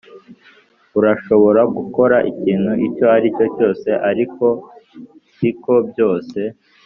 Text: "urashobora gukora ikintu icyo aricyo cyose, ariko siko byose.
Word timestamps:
"urashobora 0.99 1.61
gukora 1.77 2.17
ikintu 2.31 2.71
icyo 2.87 3.05
aricyo 3.15 3.45
cyose, 3.55 3.89
ariko 4.09 4.45
siko 5.35 5.73
byose. 5.89 6.39